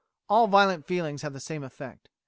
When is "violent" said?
0.47-0.87